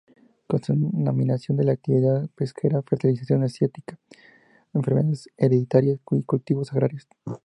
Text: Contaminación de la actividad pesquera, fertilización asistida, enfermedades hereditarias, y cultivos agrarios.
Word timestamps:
Contaminación 0.47 1.57
de 1.57 1.63
la 1.63 1.73
actividad 1.73 2.27
pesquera, 2.33 2.81
fertilización 2.81 3.43
asistida, 3.43 3.99
enfermedades 4.73 5.29
hereditarias, 5.37 5.99
y 6.09 6.23
cultivos 6.23 6.71
agrarios. 6.73 7.07